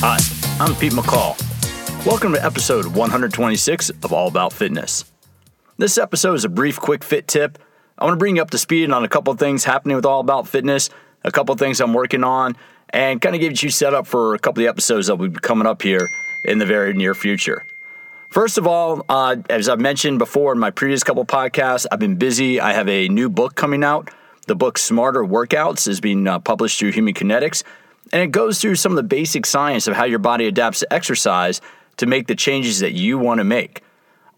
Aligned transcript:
Hi, 0.00 0.16
I'm 0.60 0.76
Pete 0.76 0.92
McCall. 0.92 1.36
Welcome 2.06 2.32
to 2.32 2.44
episode 2.44 2.86
126 2.86 3.90
of 3.90 4.12
All 4.12 4.28
About 4.28 4.52
Fitness. 4.52 5.04
This 5.76 5.98
episode 5.98 6.34
is 6.34 6.44
a 6.44 6.48
brief, 6.48 6.78
quick 6.78 7.02
fit 7.02 7.26
tip. 7.26 7.58
I 7.98 8.04
want 8.04 8.14
to 8.14 8.18
bring 8.18 8.36
you 8.36 8.42
up 8.42 8.50
to 8.50 8.58
speed 8.58 8.92
on 8.92 9.02
a 9.02 9.08
couple 9.08 9.32
of 9.32 9.40
things 9.40 9.64
happening 9.64 9.96
with 9.96 10.06
All 10.06 10.20
About 10.20 10.46
Fitness, 10.46 10.88
a 11.24 11.32
couple 11.32 11.52
of 11.52 11.58
things 11.58 11.80
I'm 11.80 11.94
working 11.94 12.22
on, 12.22 12.56
and 12.90 13.20
kind 13.20 13.34
of 13.34 13.40
give 13.40 13.60
you 13.60 13.70
set 13.70 13.92
up 13.92 14.06
for 14.06 14.36
a 14.36 14.38
couple 14.38 14.60
of 14.60 14.66
the 14.66 14.68
episodes 14.68 15.08
that 15.08 15.16
will 15.16 15.30
be 15.30 15.40
coming 15.40 15.66
up 15.66 15.82
here 15.82 16.08
in 16.44 16.58
the 16.58 16.66
very 16.66 16.94
near 16.94 17.12
future. 17.12 17.64
First 18.30 18.56
of 18.56 18.68
all, 18.68 19.04
uh, 19.08 19.34
as 19.50 19.68
I've 19.68 19.80
mentioned 19.80 20.20
before 20.20 20.52
in 20.52 20.60
my 20.60 20.70
previous 20.70 21.02
couple 21.02 21.24
podcasts, 21.24 21.86
I've 21.90 21.98
been 21.98 22.14
busy. 22.14 22.60
I 22.60 22.72
have 22.72 22.88
a 22.88 23.08
new 23.08 23.28
book 23.28 23.56
coming 23.56 23.82
out. 23.82 24.10
The 24.46 24.54
book 24.54 24.78
Smarter 24.78 25.24
Workouts 25.24 25.88
is 25.88 26.00
being 26.00 26.28
uh, 26.28 26.38
published 26.38 26.78
through 26.78 26.92
Human 26.92 27.14
Kinetics, 27.14 27.64
and 28.12 28.22
it 28.22 28.30
goes 28.30 28.60
through 28.60 28.76
some 28.76 28.92
of 28.92 28.96
the 28.96 29.02
basic 29.02 29.46
science 29.46 29.86
of 29.86 29.94
how 29.94 30.04
your 30.04 30.18
body 30.18 30.46
adapts 30.46 30.80
to 30.80 30.92
exercise 30.92 31.60
to 31.98 32.06
make 32.06 32.26
the 32.26 32.34
changes 32.34 32.80
that 32.80 32.92
you 32.92 33.18
want 33.18 33.38
to 33.38 33.44
make. 33.44 33.82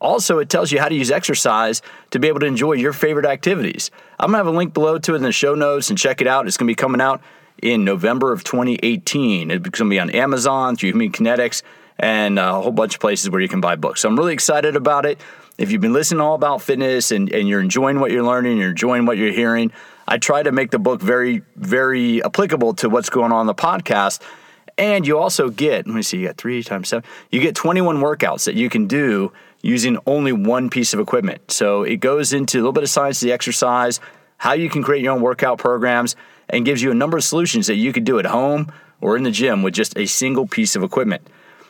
Also, 0.00 0.38
it 0.38 0.48
tells 0.48 0.72
you 0.72 0.80
how 0.80 0.88
to 0.88 0.94
use 0.94 1.10
exercise 1.10 1.82
to 2.10 2.18
be 2.18 2.28
able 2.28 2.40
to 2.40 2.46
enjoy 2.46 2.72
your 2.72 2.92
favorite 2.92 3.26
activities. 3.26 3.90
I'm 4.18 4.30
to 4.30 4.36
have 4.38 4.46
a 4.46 4.50
link 4.50 4.72
below 4.72 4.98
to 4.98 5.12
it 5.12 5.16
in 5.16 5.22
the 5.22 5.32
show 5.32 5.54
notes 5.54 5.90
and 5.90 5.98
check 5.98 6.22
it 6.22 6.26
out. 6.26 6.46
It's 6.46 6.56
to 6.56 6.64
be 6.64 6.74
coming 6.74 7.02
out 7.02 7.20
in 7.62 7.84
November 7.84 8.32
of 8.32 8.42
2018. 8.42 9.50
It's 9.50 9.78
to 9.78 9.88
be 9.88 10.00
on 10.00 10.10
Amazon 10.10 10.76
through 10.76 10.90
Human 10.90 11.12
Kinetics 11.12 11.62
and 11.98 12.38
a 12.38 12.60
whole 12.60 12.72
bunch 12.72 12.94
of 12.94 13.00
places 13.00 13.28
where 13.28 13.42
you 13.42 13.48
can 13.48 13.60
buy 13.60 13.76
books. 13.76 14.00
So 14.00 14.08
I'm 14.08 14.16
really 14.16 14.32
excited 14.32 14.74
about 14.74 15.04
it. 15.04 15.20
If 15.58 15.70
you've 15.70 15.82
been 15.82 15.92
listening 15.92 16.22
all 16.22 16.34
about 16.34 16.62
fitness 16.62 17.12
and, 17.12 17.30
and 17.30 17.46
you're 17.46 17.60
enjoying 17.60 18.00
what 18.00 18.10
you're 18.10 18.24
learning, 18.24 18.56
you're 18.56 18.70
enjoying 18.70 19.04
what 19.04 19.18
you're 19.18 19.32
hearing, 19.32 19.70
I 20.10 20.18
try 20.18 20.42
to 20.42 20.50
make 20.50 20.72
the 20.72 20.78
book 20.80 21.00
very, 21.00 21.42
very 21.54 22.22
applicable 22.24 22.74
to 22.74 22.88
what's 22.88 23.08
going 23.08 23.30
on 23.30 23.42
in 23.42 23.46
the 23.46 23.54
podcast. 23.54 24.20
And 24.76 25.06
you 25.06 25.18
also 25.18 25.50
get, 25.50 25.86
let 25.86 25.94
me 25.94 26.02
see, 26.02 26.18
you 26.18 26.26
got 26.26 26.36
three 26.36 26.64
times 26.64 26.88
seven, 26.88 27.08
you 27.30 27.40
get 27.40 27.54
21 27.54 27.98
workouts 27.98 28.44
that 28.46 28.56
you 28.56 28.68
can 28.68 28.88
do 28.88 29.32
using 29.62 29.98
only 30.06 30.32
one 30.32 30.68
piece 30.68 30.92
of 30.92 30.98
equipment. 30.98 31.52
So 31.52 31.84
it 31.84 31.96
goes 31.96 32.32
into 32.32 32.58
a 32.58 32.60
little 32.60 32.72
bit 32.72 32.82
of 32.82 32.90
science 32.90 33.22
of 33.22 33.26
the 33.26 33.32
exercise, 33.32 34.00
how 34.38 34.54
you 34.54 34.68
can 34.68 34.82
create 34.82 35.04
your 35.04 35.12
own 35.12 35.20
workout 35.20 35.58
programs, 35.58 36.16
and 36.48 36.64
gives 36.64 36.82
you 36.82 36.90
a 36.90 36.94
number 36.94 37.16
of 37.16 37.22
solutions 37.22 37.68
that 37.68 37.76
you 37.76 37.92
could 37.92 38.04
do 38.04 38.18
at 38.18 38.26
home 38.26 38.72
or 39.00 39.16
in 39.16 39.22
the 39.22 39.30
gym 39.30 39.62
with 39.62 39.74
just 39.74 39.96
a 39.96 40.06
single 40.06 40.46
piece 40.46 40.74
of 40.74 40.82
equipment. 40.82 41.22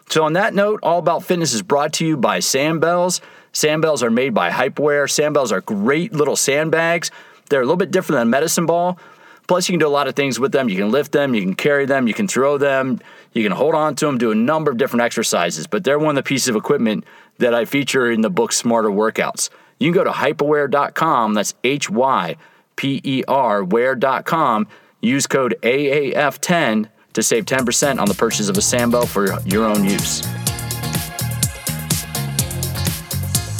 So, 0.09 0.25
on 0.25 0.33
that 0.33 0.55
note, 0.55 0.81
All 0.83 0.99
About 0.99 1.25
Fitness 1.25 1.53
is 1.53 1.63
brought 1.63 1.93
to 1.95 2.07
you 2.07 2.17
by 2.17 2.39
Sandbells. 2.39 3.21
Sandbells 3.53 4.03
are 4.03 4.11
made 4.11 4.35
by 4.35 4.51
Hyperwear. 4.51 5.11
Sandbells 5.11 5.53
are 5.53 5.61
great 5.61 6.13
little 6.13 6.37
sandbags. 6.37 7.11
They're 7.51 7.61
a 7.61 7.65
little 7.65 7.77
bit 7.77 7.91
different 7.91 8.21
than 8.21 8.29
a 8.29 8.31
medicine 8.31 8.65
ball. 8.65 8.99
Plus, 9.47 9.69
you 9.69 9.73
can 9.73 9.81
do 9.81 9.87
a 9.87 9.91
lot 9.91 10.07
of 10.07 10.15
things 10.15 10.39
with 10.39 10.53
them. 10.53 10.69
You 10.69 10.77
can 10.77 10.91
lift 10.91 11.13
them, 11.13 11.35
you 11.35 11.43
can 11.43 11.55
carry 11.55 11.85
them, 11.85 12.07
you 12.07 12.15
can 12.15 12.29
throw 12.29 12.57
them, 12.57 13.01
you 13.33 13.43
can 13.43 13.51
hold 13.53 13.75
on 13.75 13.97
to 13.97 14.07
them, 14.07 14.17
do 14.17 14.31
a 14.31 14.35
number 14.35 14.71
of 14.71 14.77
different 14.77 15.03
exercises. 15.03 15.67
But 15.67 15.83
they're 15.83 15.99
one 15.99 16.17
of 16.17 16.25
the 16.25 16.29
pieces 16.29 16.49
of 16.49 16.57
equipment 16.57 17.05
that 17.39 17.53
I 17.53 17.65
feature 17.65 18.11
in 18.11 18.21
the 18.21 18.31
book 18.31 18.53
Smarter 18.53 18.91
Workouts. 18.91 19.51
You 19.79 19.91
can 19.91 19.95
go 19.95 20.05
to 20.05 20.11
hyperwear.com, 20.11 21.35
that's 21.35 21.55
H 21.65 21.91
Y 21.91 22.37
P 22.77 23.01
E 23.03 23.25
R, 23.27 23.65
where.com, 23.65 24.69
use 25.01 25.27
code 25.27 25.57
AAF10 25.63 26.89
to 27.15 27.23
save 27.23 27.45
10% 27.45 28.01
on 28.01 28.07
the 28.07 28.15
purchase 28.15 28.49
of 28.49 28.57
a 28.57 28.61
Sandbell 28.61 29.09
for 29.09 29.41
your 29.49 29.65
own 29.65 29.85
use. 29.85 30.25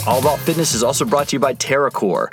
All 0.07 0.21
About 0.21 0.39
Fitness 0.39 0.73
is 0.73 0.83
also 0.83 1.05
brought 1.05 1.29
to 1.29 1.37
you 1.37 1.41
by 1.41 1.55
TerraCore. 1.55 2.29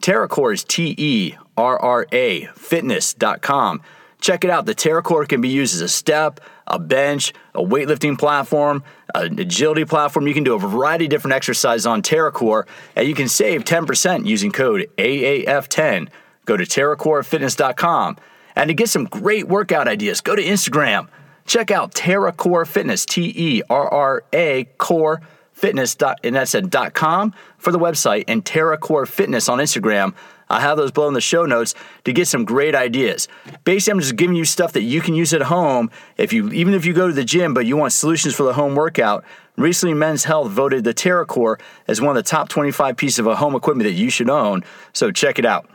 TerraCore 0.00 0.54
is 0.54 0.64
T 0.64 0.94
E 0.96 1.34
R 1.56 1.78
R 1.78 2.06
A, 2.12 2.46
fitness.com. 2.54 3.82
Check 4.20 4.44
it 4.44 4.50
out. 4.50 4.66
The 4.66 4.74
TerraCore 4.74 5.28
can 5.28 5.40
be 5.40 5.48
used 5.48 5.74
as 5.74 5.80
a 5.80 5.88
step, 5.88 6.40
a 6.66 6.78
bench, 6.78 7.32
a 7.54 7.62
weightlifting 7.62 8.18
platform, 8.18 8.82
an 9.14 9.38
agility 9.38 9.84
platform. 9.84 10.26
You 10.26 10.34
can 10.34 10.44
do 10.44 10.54
a 10.54 10.58
variety 10.58 11.06
of 11.06 11.10
different 11.10 11.34
exercises 11.34 11.86
on 11.86 12.02
TerraCore, 12.02 12.66
and 12.96 13.08
you 13.08 13.14
can 13.14 13.28
save 13.28 13.64
10% 13.64 14.26
using 14.26 14.52
code 14.52 14.90
AAF10. 14.98 16.08
Go 16.44 16.56
to 16.56 16.64
TerraCoreFitness.com. 16.64 18.16
And 18.56 18.68
to 18.68 18.74
get 18.74 18.88
some 18.90 19.04
great 19.04 19.48
workout 19.48 19.88
ideas, 19.88 20.20
go 20.20 20.36
to 20.36 20.42
Instagram. 20.42 21.08
Check 21.46 21.70
out 21.70 21.94
TerraCore 21.94 22.66
Fitness, 22.66 23.06
T 23.06 23.32
E 23.34 23.62
R 23.70 23.88
R 23.88 24.24
A 24.32 24.64
Core 24.76 25.22
Fitness, 25.60 25.94
and 26.24 26.34
that's 26.34 26.54
at 26.54 26.70
dot 26.70 26.94
.com 26.94 27.34
for 27.58 27.70
the 27.70 27.78
website, 27.78 28.24
and 28.28 28.42
TerraCore 28.42 29.06
Fitness 29.06 29.46
on 29.46 29.58
Instagram. 29.58 30.14
I'll 30.48 30.58
have 30.58 30.78
those 30.78 30.90
below 30.90 31.06
in 31.06 31.12
the 31.12 31.20
show 31.20 31.44
notes 31.44 31.74
to 32.04 32.14
get 32.14 32.28
some 32.28 32.46
great 32.46 32.74
ideas. 32.74 33.28
Basically, 33.64 33.92
I'm 33.92 34.00
just 34.00 34.16
giving 34.16 34.36
you 34.36 34.46
stuff 34.46 34.72
that 34.72 34.82
you 34.82 35.02
can 35.02 35.14
use 35.14 35.34
at 35.34 35.42
home. 35.42 35.90
If 36.16 36.32
you, 36.32 36.48
even 36.52 36.72
if 36.72 36.86
you 36.86 36.94
go 36.94 37.08
to 37.08 37.12
the 37.12 37.24
gym, 37.26 37.52
but 37.52 37.66
you 37.66 37.76
want 37.76 37.92
solutions 37.92 38.34
for 38.34 38.44
the 38.44 38.54
home 38.54 38.74
workout. 38.74 39.22
Recently, 39.58 39.92
Men's 39.92 40.24
Health 40.24 40.50
voted 40.50 40.82
the 40.82 40.94
TerraCore 40.94 41.60
as 41.86 42.00
one 42.00 42.16
of 42.16 42.24
the 42.24 42.28
top 42.28 42.48
25 42.48 42.96
pieces 42.96 43.18
of 43.18 43.26
home 43.36 43.54
equipment 43.54 43.86
that 43.86 43.92
you 43.92 44.08
should 44.08 44.30
own. 44.30 44.64
So 44.94 45.12
check 45.12 45.38
it 45.38 45.44
out. 45.44 45.68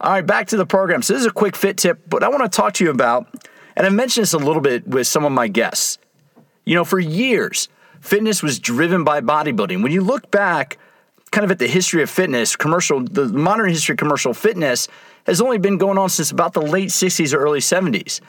All 0.00 0.10
right, 0.10 0.26
back 0.26 0.48
to 0.48 0.56
the 0.56 0.66
program. 0.66 1.00
So 1.02 1.14
this 1.14 1.20
is 1.20 1.26
a 1.26 1.32
quick 1.32 1.54
fit 1.54 1.78
tip, 1.78 2.00
but 2.10 2.24
I 2.24 2.28
want 2.28 2.42
to 2.42 2.48
talk 2.48 2.74
to 2.74 2.84
you 2.84 2.90
about, 2.90 3.28
and 3.76 3.86
I 3.86 3.90
mentioned 3.90 4.22
this 4.22 4.32
a 4.32 4.38
little 4.38 4.60
bit 4.60 4.86
with 4.88 5.06
some 5.06 5.24
of 5.24 5.30
my 5.30 5.46
guests. 5.46 5.98
You 6.64 6.74
know, 6.74 6.84
for 6.84 6.98
years, 6.98 7.68
fitness 8.06 8.42
was 8.42 8.58
driven 8.58 9.04
by 9.04 9.20
bodybuilding. 9.20 9.82
When 9.82 9.92
you 9.92 10.00
look 10.00 10.30
back, 10.30 10.78
kind 11.32 11.44
of 11.44 11.50
at 11.50 11.58
the 11.58 11.66
history 11.66 12.02
of 12.02 12.08
fitness, 12.08 12.56
commercial, 12.56 13.00
the 13.00 13.26
modern 13.26 13.68
history 13.68 13.94
of 13.94 13.98
commercial 13.98 14.32
fitness 14.32 14.88
has 15.26 15.40
only 15.40 15.58
been 15.58 15.76
going 15.76 15.98
on 15.98 16.08
since 16.08 16.30
about 16.30 16.52
the 16.52 16.62
late 16.62 16.90
60s 16.90 17.34
or 17.34 17.38
early 17.38 17.58
70s. 17.58 18.20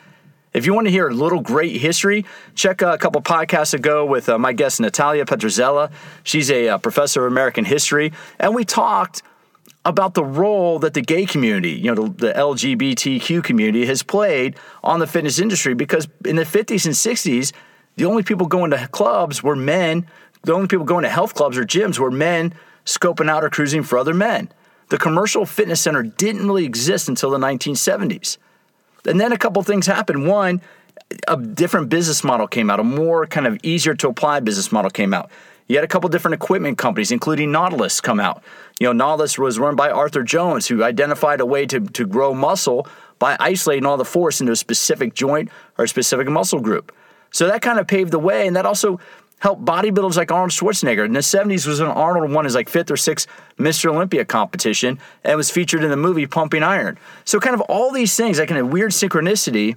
If 0.54 0.66
you 0.66 0.74
want 0.74 0.88
to 0.88 0.92
hear 0.92 1.08
a 1.08 1.14
little 1.14 1.42
great 1.42 1.80
history, 1.80 2.26
check 2.56 2.82
a 2.82 2.98
couple 2.98 3.22
podcasts 3.22 3.76
ago 3.76 4.04
with 4.06 4.28
uh, 4.28 4.40
my 4.40 4.54
guest 4.54 4.80
Natalia 4.80 5.26
Petrzela. 5.26 5.92
She's 6.24 6.50
a 6.50 6.70
uh, 6.70 6.78
professor 6.80 7.26
of 7.26 7.32
American 7.32 7.64
history, 7.64 8.14
and 8.40 8.56
we 8.56 8.66
talked 8.66 9.22
about 9.86 10.16
the 10.16 10.24
role 10.24 10.80
that 10.80 10.96
the 10.96 11.02
gay 11.02 11.26
community, 11.26 11.72
you 11.72 11.94
know, 11.94 12.08
the, 12.08 12.28
the, 12.28 12.34
LGBTQ 12.34 13.44
community 13.44 13.86
has 13.86 14.04
played 14.04 14.58
on 14.84 15.00
the 15.00 15.08
fitness 15.08 15.40
industry 15.40 15.76
because 15.76 16.08
in 16.26 16.36
the 16.36 16.44
50s 16.44 16.86
and 16.86 16.96
60s, 16.96 17.54
the 17.98 18.06
only 18.06 18.24
people 18.24 18.48
going 18.48 18.72
to 18.72 18.88
clubs 18.88 19.44
were 19.44 19.56
men. 19.56 20.08
The 20.44 20.54
only 20.54 20.68
people 20.68 20.86
going 20.86 21.04
to 21.04 21.10
health 21.10 21.34
clubs 21.34 21.58
or 21.58 21.66
gyms 21.66 22.00
were 22.00 22.12
men 22.12 22.54
scoping 22.86 23.30
out 23.30 23.44
or 23.44 23.50
cruising 23.50 23.84
for 23.84 23.98
other 23.98 24.14
men. 24.14 24.50
The 24.90 24.98
commercial 24.98 25.46
fitness 25.46 25.82
center 25.82 26.04
didn't 26.04 26.48
really 26.48 26.64
exist 26.64 27.10
until 27.10 27.32
the 27.32 27.38
1970s. 27.38 28.38
And 29.06 29.20
then 29.20 29.32
a 29.32 29.38
couple 29.38 29.62
things 29.64 29.88
happened. 29.88 30.28
One, 30.28 30.62
a 31.28 31.38
different 31.38 31.90
business 31.90 32.24
model 32.24 32.48
came 32.48 32.70
out, 32.70 32.80
a 32.80 32.84
more 32.84 33.26
kind 33.26 33.48
of 33.48 33.58
easier 33.64 33.94
to 33.96 34.10
apply 34.10 34.40
business 34.40 34.72
model 34.72 34.90
came 34.90 35.14
out. 35.14 35.30
You 35.68 35.76
had 35.76 35.84
a 35.84 35.88
couple 35.88 36.10
different 36.10 36.36
equipment 36.36 36.78
companies, 36.78 37.12
including 37.12 37.52
Nautilus, 37.52 38.00
come 38.00 38.22
out. 38.22 38.42
You 38.80 38.88
know, 38.88 38.94
Nautilus 38.94 39.38
was 39.38 39.60
run 39.60 39.76
by 39.76 39.90
Arthur 39.90 40.24
Jones, 40.24 40.68
who 40.68 40.84
identified 40.84 41.42
a 41.42 41.46
way 41.46 41.66
to, 41.66 41.82
to 41.82 42.06
grow 42.06 42.34
muscle 42.34 42.88
by 43.20 43.36
isolating 43.40 43.86
all 43.86 43.98
the 43.98 44.06
force 44.06 44.40
into 44.40 44.54
a 44.54 44.56
specific 44.56 45.14
joint 45.14 45.50
or 45.78 45.86
a 45.86 45.88
specific 45.88 46.30
muscle 46.30 46.62
group. 46.62 46.94
So 47.32 47.48
that 47.48 47.62
kind 47.62 47.80
of 47.80 47.88
paved 47.88 48.12
the 48.12 48.20
way, 48.20 48.48
and 48.48 48.56
that 48.56 48.66
also 48.66 49.00
helped 49.40 49.64
bodybuilders 49.64 50.18
like 50.18 50.32
Arnold 50.32 50.52
Schwarzenegger. 50.52 51.06
In 51.06 51.14
the 51.14 51.20
70s 51.20 51.68
was 51.68 51.80
when 51.80 51.90
Arnold 51.90 52.32
won 52.32 52.46
his 52.46 52.56
like 52.56 52.70
fifth 52.70 52.90
or 52.90 52.98
sixth 52.98 53.28
Mr. 53.58 53.92
Olympia 53.94 54.26
competition 54.26 55.00
and 55.24 55.38
was 55.38 55.52
featured 55.52 55.84
in 55.84 55.90
the 55.90 55.98
movie 55.98 56.26
Pumping 56.26 56.64
Iron. 56.64 56.98
So 57.24 57.40
kind 57.40 57.54
of 57.54 57.62
all 57.62 57.92
these 57.92 58.16
things, 58.16 58.40
like 58.40 58.50
in 58.50 58.58
a 58.58 58.66
weird 58.66 58.92
synchronicity, 58.92 59.76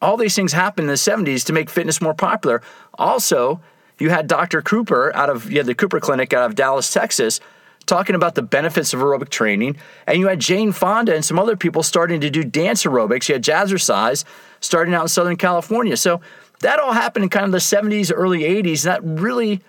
all 0.00 0.16
these 0.16 0.34
things 0.34 0.52
happened 0.52 0.84
in 0.84 0.88
the 0.88 0.94
70s 0.94 1.44
to 1.46 1.52
make 1.52 1.68
fitness 1.68 2.00
more 2.00 2.14
popular. 2.14 2.62
Also, 2.94 3.60
you 3.98 4.10
had 4.10 4.26
Dr. 4.26 4.62
Cooper 4.62 5.14
out 5.14 5.30
of 5.30 5.50
you 5.50 5.58
had 5.58 5.66
the 5.66 5.74
Cooper 5.74 6.00
Clinic 6.00 6.32
out 6.32 6.48
of 6.48 6.54
Dallas, 6.54 6.92
Texas, 6.92 7.40
talking 7.86 8.14
about 8.14 8.34
the 8.34 8.42
benefits 8.42 8.92
of 8.94 9.00
aerobic 9.00 9.28
training, 9.28 9.76
and 10.06 10.18
you 10.18 10.28
had 10.28 10.40
Jane 10.40 10.72
Fonda 10.72 11.14
and 11.14 11.24
some 11.24 11.38
other 11.38 11.56
people 11.56 11.82
starting 11.82 12.20
to 12.20 12.30
do 12.30 12.42
dance 12.44 12.84
aerobics. 12.84 13.28
You 13.28 13.34
had 13.34 13.44
Jazzercise 13.44 14.24
starting 14.60 14.94
out 14.94 15.02
in 15.02 15.08
Southern 15.08 15.36
California. 15.36 15.96
So 15.96 16.20
that 16.60 16.78
all 16.78 16.92
happened 16.92 17.24
in 17.24 17.28
kind 17.28 17.46
of 17.46 17.52
the 17.52 17.58
70s, 17.58 18.12
early 18.14 18.40
80s, 18.40 18.84
and 18.84 18.92
that 18.92 19.20
really 19.22 19.60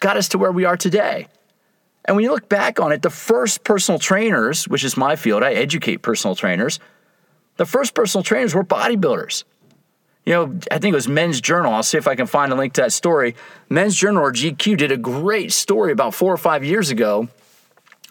got 0.00 0.16
us 0.16 0.28
to 0.30 0.38
where 0.38 0.52
we 0.52 0.64
are 0.64 0.76
today. 0.76 1.28
And 2.04 2.16
when 2.16 2.24
you 2.24 2.30
look 2.30 2.48
back 2.48 2.80
on 2.80 2.92
it, 2.92 3.02
the 3.02 3.10
first 3.10 3.64
personal 3.64 3.98
trainers, 3.98 4.68
which 4.68 4.84
is 4.84 4.96
my 4.96 5.16
field, 5.16 5.42
I 5.42 5.52
educate 5.52 5.98
personal 5.98 6.34
trainers, 6.34 6.80
the 7.56 7.64
first 7.64 7.94
personal 7.94 8.22
trainers 8.22 8.54
were 8.54 8.64
bodybuilders 8.64 9.44
you 10.24 10.32
know, 10.32 10.58
I 10.70 10.78
think 10.78 10.92
it 10.92 10.96
was 10.96 11.08
Men's 11.08 11.40
Journal. 11.40 11.72
I'll 11.72 11.82
see 11.82 11.98
if 11.98 12.08
I 12.08 12.14
can 12.14 12.26
find 12.26 12.50
a 12.50 12.54
link 12.54 12.72
to 12.74 12.82
that 12.82 12.92
story. 12.92 13.34
Men's 13.68 13.94
Journal 13.94 14.22
or 14.22 14.32
GQ 14.32 14.78
did 14.78 14.90
a 14.90 14.96
great 14.96 15.52
story 15.52 15.92
about 15.92 16.14
four 16.14 16.32
or 16.32 16.38
five 16.38 16.64
years 16.64 16.90
ago 16.90 17.28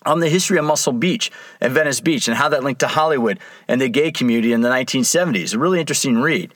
on 0.06 0.20
the 0.20 0.30
history 0.30 0.58
of 0.58 0.66
Muscle 0.66 0.94
Beach 0.94 1.32
and 1.62 1.74
Venice 1.74 2.02
Beach 2.02 2.28
and 2.28 2.38
how 2.38 2.50
that 2.50 2.64
linked 2.64 2.80
to 2.82 2.88
Hollywood 2.88 3.40
and 3.68 3.80
the 3.80 3.90
gay 3.90 4.12
community 4.12 4.54
in 4.54 4.62
the 4.62 4.70
1970s. 4.70 5.54
A 5.54 5.60
really 5.60 5.80
interesting 5.80 6.18
read. 6.18 6.54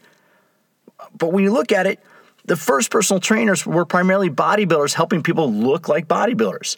But 1.18 1.32
when 1.32 1.44
you 1.44 1.52
look 1.52 1.72
at 1.72 1.88
it, 1.88 2.00
the 2.46 2.56
first 2.56 2.92
personal 2.92 3.20
trainers 3.20 3.66
were 3.66 3.86
primarily 3.86 4.30
bodybuilders 4.30 4.94
helping 4.94 5.22
people 5.22 5.52
look 5.52 5.90
like 5.90 6.08
bodybuilders. 6.08 6.78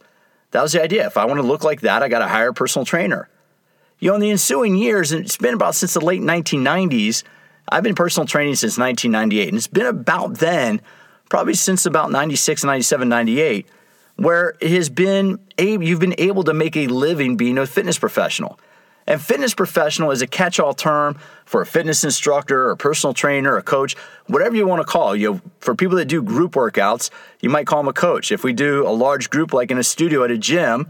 That 0.52 0.64
was 0.64 0.72
the 0.72 0.82
idea. 0.82 1.06
If 1.06 1.18
I 1.18 1.26
want 1.26 1.40
to 1.40 1.46
look 1.46 1.64
like 1.64 1.82
that, 1.82 2.02
I 2.02 2.10
got 2.10 2.20
to 2.20 2.28
hire 2.28 2.50
a 2.50 2.54
personal 2.54 2.86
trainer. 2.86 3.30
You 4.00 4.10
know, 4.10 4.16
in 4.16 4.22
the 4.22 4.32
ensuing 4.32 4.76
years, 4.76 5.12
and 5.12 5.24
it's 5.24 5.38
been 5.38 5.54
about 5.54 5.76
since 5.76 5.94
the 5.94 6.00
late 6.00 6.22
1990s, 6.22 7.24
I've 7.72 7.84
been 7.84 7.96
personal 7.96 8.26
training 8.26 8.56
since 8.56 8.78
1998, 8.78 9.50
and 9.50 9.58
it's 9.58 9.68
been 9.68 9.86
about 9.86 10.40
then, 10.40 10.82
probably 11.30 11.54
since 11.54 11.86
about 11.86 12.10
96, 12.10 12.64
97, 12.64 13.08
98, 13.08 13.68
where 14.20 14.56
it 14.60 14.72
has 14.72 14.90
been 14.90 15.40
you've 15.58 16.00
been 16.00 16.16
able 16.18 16.44
to 16.44 16.54
make 16.54 16.76
a 16.76 16.88
living 16.88 17.38
being 17.38 17.58
a 17.58 17.66
fitness 17.66 17.98
professional. 17.98 18.60
And 19.08 19.20
fitness 19.20 19.56
professional 19.56 20.12
is 20.12 20.22
a 20.22 20.28
catch-all 20.28 20.76
term 20.76 21.18
for 21.46 21.62
a 21.62 21.66
fitness 21.66 22.04
instructor, 22.04 22.70
or 22.70 22.76
personal 22.76 23.14
trainer, 23.14 23.58
a 23.58 23.64
coach, 23.64 23.96
whatever 24.28 24.56
you 24.56 24.68
want 24.68 24.82
to 24.82 24.86
call. 24.86 25.16
You 25.16 25.34
know, 25.34 25.42
for 25.62 25.74
people 25.74 25.98
that 25.98 26.06
do 26.06 26.22
group 26.22 26.52
workouts, 26.52 27.10
you 27.42 27.50
might 27.50 27.66
call 27.66 27.80
them 27.80 27.88
a 27.88 27.94
coach. 27.94 28.32
If 28.32 28.44
we 28.44 28.54
do 28.54 28.88
a 28.88 28.92
large 28.92 29.32
group 29.32 29.52
like 29.52 29.72
in 29.72 29.80
a 29.80 29.84
studio 29.84 30.24
at 30.24 30.32
a 30.32 30.38
gym, 30.38 30.88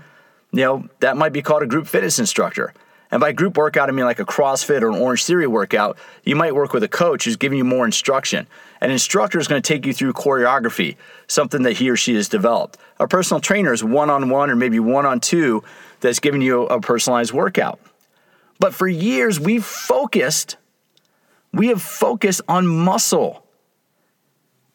you 0.51 0.63
know, 0.63 0.89
that 0.99 1.15
might 1.15 1.31
be 1.31 1.41
called 1.41 1.63
a 1.63 1.67
group 1.67 1.87
fitness 1.87 2.19
instructor. 2.19 2.73
And 3.11 3.19
by 3.19 3.31
group 3.31 3.57
workout, 3.57 3.89
I 3.89 3.91
mean 3.91 4.05
like 4.05 4.19
a 4.19 4.25
CrossFit 4.25 4.81
or 4.81 4.89
an 4.89 4.95
Orange 4.95 5.25
Theory 5.25 5.47
workout. 5.47 5.97
You 6.23 6.35
might 6.35 6.53
work 6.53 6.73
with 6.73 6.83
a 6.83 6.87
coach 6.87 7.25
who's 7.25 7.37
giving 7.37 7.57
you 7.57 7.63
more 7.63 7.85
instruction. 7.85 8.45
An 8.81 8.91
instructor 8.91 9.39
is 9.39 9.47
going 9.47 9.61
to 9.61 9.67
take 9.67 9.85
you 9.85 9.93
through 9.93 10.13
choreography, 10.13 10.95
something 11.27 11.63
that 11.63 11.73
he 11.73 11.89
or 11.89 11.95
she 11.95 12.13
has 12.15 12.29
developed. 12.29 12.77
A 12.99 13.07
personal 13.07 13.41
trainer 13.41 13.73
is 13.73 13.83
one 13.83 14.09
on 14.09 14.29
one 14.29 14.51
or 14.51 14.55
maybe 14.55 14.79
one 14.79 15.05
on 15.05 15.19
two 15.19 15.63
that's 16.01 16.19
giving 16.19 16.41
you 16.41 16.63
a 16.63 16.79
personalized 16.79 17.33
workout. 17.33 17.79
But 18.59 18.73
for 18.73 18.87
years, 18.87 19.39
we've 19.39 19.65
focused, 19.65 20.57
we 21.51 21.67
have 21.67 21.81
focused 21.81 22.41
on 22.47 22.67
muscle. 22.67 23.43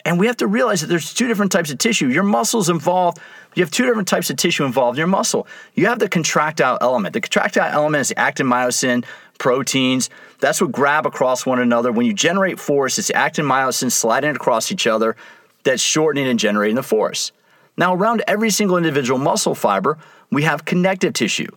And 0.05 0.19
we 0.19 0.27
have 0.27 0.37
to 0.39 0.47
realize 0.47 0.83
that 0.83 0.89
there's 0.89 1.15
two 1.15 1.29
different 1.29 1.51
types 1.51 1.71
of 1.71 1.79
tissue. 1.79 2.09
Your 2.09 2.25
muscles 2.25 2.69
involved, 2.69 3.19
you 3.55 3.63
have 3.63 3.71
two 3.71 3.87
different 3.87 4.07
types 4.07 4.29
of 4.29 4.37
tissue 4.37 4.65
involved 4.65 4.99
in 4.99 5.01
your 5.01 5.07
muscle. 5.09 5.47
You 5.75 5.87
have 5.87 5.99
the 5.99 6.09
contractile 6.09 6.77
element. 6.81 7.15
The 7.15 7.23
contractile 7.23 7.73
element 7.73 8.03
is 8.03 8.09
the 8.11 8.19
actin 8.19 8.47
myosin, 8.47 9.05
proteins. 9.39 10.11
That's 10.41 10.61
what 10.61 10.73
grab 10.73 11.07
across 11.07 11.47
one 11.47 11.59
another. 11.59 11.91
When 11.91 12.05
you 12.05 12.13
generate 12.13 12.61
force, 12.61 12.99
it's 12.99 13.11
actin 13.11 13.47
myosin 13.47 13.91
sliding 13.91 14.37
across 14.37 14.71
each 14.71 14.87
other 14.87 15.17
that's 15.63 15.83
shortening 15.83 16.29
and 16.29 16.39
generating 16.39 16.77
the 16.77 16.83
force. 16.83 17.33
Now, 17.77 17.95
around 17.95 18.23
every 18.29 18.51
single 18.51 18.77
individual 18.77 19.19
muscle 19.19 19.55
fiber, 19.55 19.99
we 20.31 20.43
have 20.43 20.65
connective 20.65 21.15
tissue. 21.15 21.49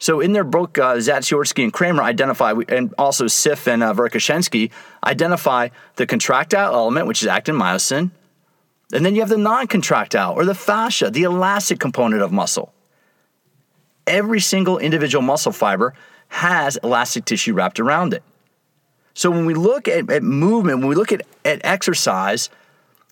So 0.00 0.20
in 0.20 0.32
their 0.32 0.44
book, 0.44 0.78
uh, 0.78 0.94
and 0.94 1.04
Kraemer 1.04 2.00
identify, 2.00 2.54
and 2.68 2.94
also 2.96 3.26
Siff 3.26 3.66
and 3.66 3.82
uh, 3.82 3.92
Verkhoshansky 3.92 4.70
identify 5.04 5.68
the 5.96 6.06
contractile 6.06 6.72
element, 6.72 7.06
which 7.06 7.20
is 7.22 7.28
actin 7.28 7.54
myosin, 7.54 8.10
and 8.94 9.04
then 9.04 9.14
you 9.14 9.20
have 9.20 9.28
the 9.28 9.36
non-contractile 9.36 10.32
or 10.32 10.46
the 10.46 10.54
fascia, 10.54 11.10
the 11.10 11.24
elastic 11.24 11.78
component 11.78 12.22
of 12.22 12.32
muscle. 12.32 12.72
Every 14.06 14.40
single 14.40 14.78
individual 14.78 15.22
muscle 15.22 15.52
fiber 15.52 15.92
has 16.28 16.78
elastic 16.78 17.26
tissue 17.26 17.52
wrapped 17.52 17.78
around 17.78 18.14
it. 18.14 18.22
So 19.12 19.30
when 19.30 19.44
we 19.44 19.52
look 19.52 19.86
at, 19.86 20.10
at 20.10 20.22
movement, 20.22 20.78
when 20.78 20.88
we 20.88 20.94
look 20.94 21.12
at, 21.12 21.26
at 21.44 21.60
exercise, 21.62 22.48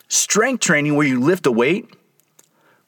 strength 0.08 0.60
training 0.60 0.96
where 0.96 1.06
you 1.06 1.20
lift 1.20 1.44
a 1.46 1.52
weight 1.52 1.92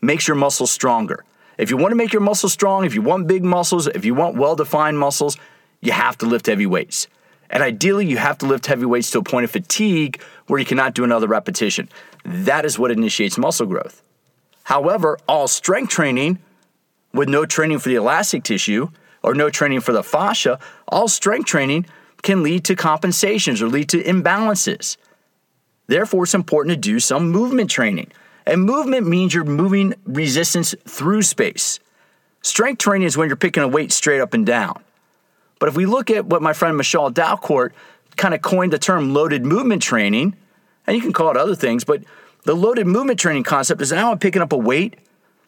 makes 0.01 0.27
your 0.27 0.37
muscles 0.37 0.71
stronger. 0.71 1.23
If 1.61 1.69
you 1.69 1.77
want 1.77 1.93
to 1.93 1.97
make 1.97 2.15
your 2.15 2.23
muscles 2.23 2.55
strong, 2.55 2.87
if 2.87 2.95
you 2.95 3.03
want 3.03 3.27
big 3.27 3.45
muscles, 3.45 3.87
if 3.87 4.07
you 4.07 4.15
want 4.15 4.35
well 4.35 4.57
defined 4.57 4.99
muscles, 4.99 5.37
you 5.83 5.93
have 5.93 6.17
to 6.19 6.27
lift 6.27 6.47
heavy 6.47 6.65
weights. 6.65 7.07
And 7.51 7.63
ideally, 7.63 8.07
you 8.07 8.17
have 8.17 8.39
to 8.39 8.47
lift 8.47 8.65
heavy 8.65 8.87
weights 8.87 9.11
to 9.11 9.19
a 9.19 9.23
point 9.23 9.45
of 9.45 9.51
fatigue 9.51 10.23
where 10.47 10.59
you 10.59 10.65
cannot 10.65 10.95
do 10.95 11.05
another 11.05 11.27
repetition. 11.27 11.91
That 12.25 12.65
is 12.65 12.79
what 12.79 12.91
initiates 12.91 13.37
muscle 13.37 13.67
growth. 13.67 14.03
However, 14.63 15.19
all 15.29 15.49
strength 15.49 15.91
training 15.91 16.39
with 17.13 17.29
no 17.29 17.45
training 17.45 17.81
for 17.81 17.91
the 17.91 17.97
elastic 17.97 18.43
tissue 18.43 18.89
or 19.23 19.35
no 19.35 19.51
training 19.51 19.81
for 19.81 19.93
the 19.93 20.03
fascia, 20.03 20.59
all 20.89 21.09
strength 21.09 21.47
training 21.47 21.85
can 22.23 22.43
lead 22.43 22.65
to 22.65 22.75
compensations 22.75 23.61
or 23.61 23.69
lead 23.69 23.91
to 23.91 24.03
imbalances. 24.03 24.97
Therefore, 25.89 26.23
it's 26.23 26.35
important 26.35 26.73
to 26.73 26.81
do 26.81 27.01
some 27.01 27.29
movement 27.29 27.71
training. 27.71 28.11
And 28.47 28.63
movement 28.63 29.07
means 29.07 29.35
you're 29.35 29.45
moving 29.45 29.95
resistance 30.05 30.75
through 30.87 31.23
space. 31.23 31.79
Strength 32.43 32.79
training 32.79 33.07
is 33.07 33.17
when 33.17 33.29
you're 33.29 33.37
picking 33.37 33.63
a 33.63 33.69
weight 33.69 33.93
straight 33.93 34.21
up 34.21 34.35
and 34.35 34.47
down. 34.47 34.83
But 35.59 35.69
if 35.69 35.77
we 35.77 35.87
look 35.87 36.11
at 36.11 36.27
what 36.27 36.41
my 36.41 36.53
friend 36.53 36.77
Michelle 36.77 37.11
Dalcourt 37.11 37.73
kind 38.17 38.35
of 38.35 38.43
coined 38.43 38.73
the 38.73 38.79
term 38.79 39.13
loaded 39.13 39.45
movement 39.45 39.83
training, 39.83 40.35
and 40.87 40.97
you 40.97 41.03
can 41.03 41.13
call 41.13 41.31
it 41.31 41.37
other 41.37 41.55
things, 41.55 41.85
but 41.85 42.03
the 42.45 42.57
loaded 42.57 42.87
movement 42.87 43.21
training 43.21 43.43
concept 43.43 43.83
is 43.83 43.93
now 43.93 44.11
I'm 44.11 44.19
picking 44.19 44.43
up 44.43 44.53
a 44.53 44.57
weight, 44.57 44.97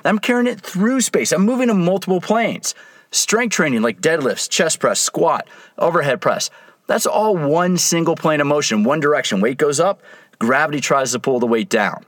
I'm 0.04 0.18
carrying 0.18 0.46
it 0.46 0.60
through 0.60 1.00
space, 1.00 1.32
I'm 1.32 1.46
moving 1.46 1.70
in 1.70 1.84
multiple 1.84 2.20
planes. 2.20 2.74
Strength 3.10 3.54
training 3.54 3.82
like 3.82 4.00
deadlifts, 4.00 4.48
chest 4.48 4.80
press, 4.80 5.00
squat, 5.00 5.48
overhead 5.78 6.20
press, 6.20 6.50
that's 6.86 7.06
all 7.06 7.36
one 7.36 7.78
single 7.78 8.16
plane 8.16 8.40
of 8.40 8.46
motion, 8.46 8.84
one 8.84 9.00
direction. 9.00 9.40
Weight 9.40 9.56
goes 9.56 9.80
up, 9.80 10.02
gravity 10.38 10.80
tries 10.80 11.12
to 11.12 11.18
pull 11.18 11.40
the 11.40 11.46
weight 11.46 11.68
down. 11.68 12.04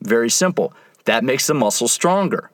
Very 0.00 0.30
simple. 0.30 0.72
That 1.04 1.24
makes 1.24 1.46
the 1.46 1.54
muscle 1.54 1.88
stronger. 1.88 2.50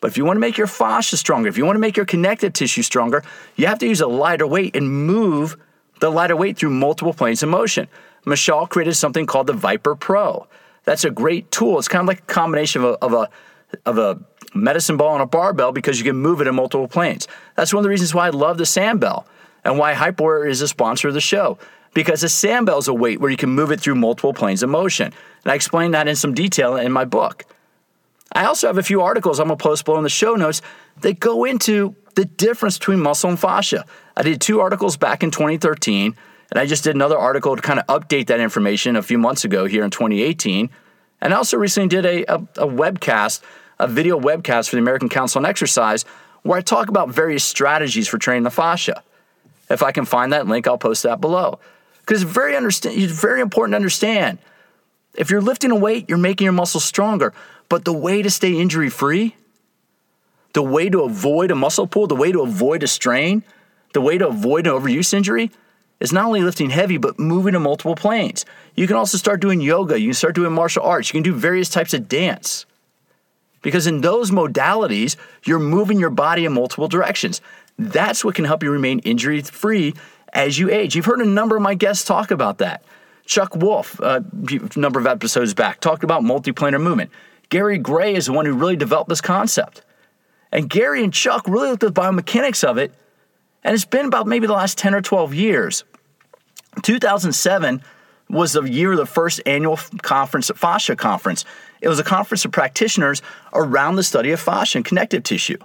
But 0.00 0.10
if 0.10 0.16
you 0.16 0.24
want 0.24 0.36
to 0.36 0.40
make 0.40 0.56
your 0.56 0.66
fascia 0.66 1.16
stronger, 1.16 1.48
if 1.48 1.58
you 1.58 1.66
want 1.66 1.76
to 1.76 1.80
make 1.80 1.96
your 1.96 2.06
connective 2.06 2.52
tissue 2.52 2.82
stronger, 2.82 3.22
you 3.56 3.66
have 3.66 3.78
to 3.80 3.86
use 3.86 4.00
a 4.00 4.06
lighter 4.06 4.46
weight 4.46 4.74
and 4.74 5.06
move 5.06 5.56
the 6.00 6.10
lighter 6.10 6.36
weight 6.36 6.56
through 6.56 6.70
multiple 6.70 7.12
planes 7.12 7.42
of 7.42 7.50
motion. 7.50 7.86
Michelle 8.24 8.66
created 8.66 8.94
something 8.94 9.26
called 9.26 9.46
the 9.46 9.52
ViPR 9.52 9.98
PRO. 9.98 10.46
That's 10.84 11.04
a 11.04 11.10
great 11.10 11.50
tool. 11.50 11.78
It's 11.78 11.88
kind 11.88 12.02
of 12.02 12.08
like 12.08 12.20
a 12.20 12.32
combination 12.32 12.82
of 12.82 12.90
a, 12.90 13.04
of 13.04 13.12
a, 13.12 13.28
of 13.86 13.98
a 13.98 14.18
medicine 14.54 14.96
ball 14.96 15.14
and 15.14 15.22
a 15.22 15.26
barbell 15.26 15.72
because 15.72 15.98
you 15.98 16.04
can 16.04 16.16
move 16.16 16.40
it 16.40 16.46
in 16.46 16.54
multiple 16.54 16.88
planes. 16.88 17.28
That's 17.56 17.72
one 17.72 17.80
of 17.80 17.84
the 17.84 17.90
reasons 17.90 18.14
why 18.14 18.26
I 18.26 18.30
love 18.30 18.58
the 18.58 18.64
Sandbell 18.64 19.24
and 19.64 19.78
why 19.78 19.94
Hyperwear 19.94 20.48
is 20.48 20.62
a 20.62 20.68
sponsor 20.68 21.08
of 21.08 21.14
the 21.14 21.20
show 21.20 21.58
because 21.94 22.22
a 22.22 22.26
Sandbell 22.26 22.78
is 22.78 22.88
a 22.88 22.94
weight 22.94 23.20
where 23.20 23.30
you 23.30 23.36
can 23.36 23.50
move 23.50 23.70
it 23.70 23.80
through 23.80 23.96
multiple 23.96 24.32
planes 24.32 24.62
of 24.62 24.70
motion. 24.70 25.12
And 25.44 25.52
I 25.52 25.54
explain 25.54 25.90
that 25.92 26.08
in 26.08 26.16
some 26.16 26.34
detail 26.34 26.76
in 26.76 26.92
my 26.92 27.04
book. 27.04 27.44
I 28.32 28.44
also 28.44 28.68
have 28.68 28.78
a 28.78 28.82
few 28.82 29.00
articles 29.00 29.40
I'm 29.40 29.48
going 29.48 29.58
to 29.58 29.62
post 29.62 29.84
below 29.84 29.98
in 29.98 30.04
the 30.04 30.08
show 30.08 30.36
notes 30.36 30.62
that 31.00 31.18
go 31.18 31.44
into 31.44 31.96
the 32.14 32.24
difference 32.24 32.78
between 32.78 33.00
muscle 33.00 33.30
and 33.30 33.38
fascia. 33.38 33.84
I 34.16 34.22
did 34.22 34.40
two 34.40 34.60
articles 34.60 34.96
back 34.96 35.22
in 35.22 35.30
2013, 35.30 36.14
and 36.50 36.60
I 36.60 36.66
just 36.66 36.84
did 36.84 36.94
another 36.94 37.18
article 37.18 37.56
to 37.56 37.62
kind 37.62 37.80
of 37.80 37.86
update 37.86 38.28
that 38.28 38.40
information 38.40 38.96
a 38.96 39.02
few 39.02 39.18
months 39.18 39.44
ago 39.44 39.66
here 39.66 39.84
in 39.84 39.90
2018. 39.90 40.70
And 41.20 41.34
I 41.34 41.36
also 41.36 41.56
recently 41.56 41.88
did 41.88 42.06
a, 42.06 42.32
a, 42.32 42.36
a 42.36 42.68
webcast, 42.68 43.42
a 43.78 43.88
video 43.88 44.18
webcast 44.18 44.68
for 44.68 44.76
the 44.76 44.82
American 44.82 45.08
Council 45.08 45.40
on 45.40 45.46
Exercise, 45.46 46.04
where 46.42 46.58
I 46.58 46.60
talk 46.60 46.88
about 46.88 47.10
various 47.10 47.44
strategies 47.44 48.08
for 48.08 48.18
training 48.18 48.44
the 48.44 48.50
fascia. 48.50 49.02
If 49.68 49.82
I 49.82 49.92
can 49.92 50.04
find 50.04 50.32
that 50.32 50.46
link, 50.46 50.66
I'll 50.66 50.78
post 50.78 51.02
that 51.02 51.20
below. 51.20 51.58
Because 52.10 52.24
it's 52.24 52.32
very, 52.32 52.56
understand, 52.56 52.98
it's 52.98 53.12
very 53.12 53.40
important 53.40 53.70
to 53.74 53.76
understand 53.76 54.38
if 55.14 55.30
you're 55.30 55.40
lifting 55.40 55.70
a 55.70 55.76
weight, 55.76 56.08
you're 56.08 56.18
making 56.18 56.44
your 56.44 56.52
muscles 56.52 56.84
stronger. 56.84 57.32
But 57.68 57.84
the 57.84 57.92
way 57.92 58.20
to 58.20 58.28
stay 58.28 58.58
injury 58.58 58.90
free, 58.90 59.36
the 60.52 60.60
way 60.60 60.90
to 60.90 61.02
avoid 61.02 61.52
a 61.52 61.54
muscle 61.54 61.86
pull, 61.86 62.08
the 62.08 62.16
way 62.16 62.32
to 62.32 62.40
avoid 62.40 62.82
a 62.82 62.88
strain, 62.88 63.44
the 63.92 64.00
way 64.00 64.18
to 64.18 64.26
avoid 64.26 64.66
an 64.66 64.72
overuse 64.72 65.14
injury 65.14 65.52
is 66.00 66.12
not 66.12 66.24
only 66.24 66.42
lifting 66.42 66.70
heavy, 66.70 66.96
but 66.96 67.20
moving 67.20 67.52
to 67.52 67.60
multiple 67.60 67.94
planes. 67.94 68.44
You 68.74 68.88
can 68.88 68.96
also 68.96 69.16
start 69.16 69.40
doing 69.40 69.60
yoga, 69.60 70.00
you 70.00 70.08
can 70.08 70.14
start 70.14 70.34
doing 70.34 70.52
martial 70.52 70.82
arts, 70.82 71.10
you 71.10 71.12
can 71.12 71.22
do 71.22 71.32
various 71.32 71.68
types 71.68 71.94
of 71.94 72.08
dance. 72.08 72.66
Because 73.62 73.86
in 73.86 74.00
those 74.00 74.32
modalities, 74.32 75.14
you're 75.44 75.60
moving 75.60 76.00
your 76.00 76.10
body 76.10 76.44
in 76.44 76.54
multiple 76.54 76.88
directions. 76.88 77.40
That's 77.78 78.24
what 78.24 78.34
can 78.34 78.46
help 78.46 78.64
you 78.64 78.72
remain 78.72 78.98
injury 79.00 79.42
free 79.42 79.94
as 80.32 80.58
you 80.58 80.70
age. 80.70 80.94
You've 80.94 81.06
heard 81.06 81.20
a 81.20 81.26
number 81.26 81.56
of 81.56 81.62
my 81.62 81.74
guests 81.74 82.04
talk 82.04 82.30
about 82.30 82.58
that. 82.58 82.82
Chuck 83.26 83.54
Wolf, 83.54 84.00
uh, 84.00 84.20
a 84.48 84.78
number 84.78 84.98
of 84.98 85.06
episodes 85.06 85.54
back, 85.54 85.80
talked 85.80 86.02
about 86.02 86.22
multiplanar 86.22 86.80
movement. 86.80 87.10
Gary 87.48 87.78
Gray 87.78 88.14
is 88.14 88.26
the 88.26 88.32
one 88.32 88.46
who 88.46 88.54
really 88.54 88.76
developed 88.76 89.08
this 89.08 89.20
concept. 89.20 89.82
And 90.52 90.68
Gary 90.68 91.04
and 91.04 91.12
Chuck 91.12 91.46
really 91.46 91.68
looked 91.68 91.84
at 91.84 91.94
the 91.94 92.00
biomechanics 92.00 92.64
of 92.64 92.78
it, 92.78 92.92
and 93.62 93.74
it's 93.74 93.84
been 93.84 94.06
about 94.06 94.26
maybe 94.26 94.46
the 94.46 94.52
last 94.52 94.78
10 94.78 94.94
or 94.94 95.00
12 95.00 95.34
years. 95.34 95.84
2007 96.82 97.82
was 98.28 98.52
the 98.52 98.62
year 98.62 98.92
of 98.92 98.98
the 98.98 99.06
first 99.06 99.40
annual 99.46 99.78
conference, 100.02 100.50
fascia 100.54 100.96
conference. 100.96 101.44
It 101.80 101.88
was 101.88 101.98
a 101.98 102.04
conference 102.04 102.44
of 102.44 102.52
practitioners 102.52 103.22
around 103.52 103.96
the 103.96 104.02
study 104.02 104.30
of 104.30 104.40
fascia 104.40 104.78
and 104.78 104.84
connective 104.84 105.22
tissue. 105.22 105.58